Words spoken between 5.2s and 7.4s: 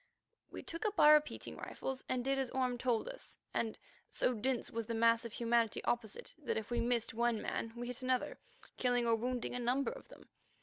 of humanity opposite that if we missed one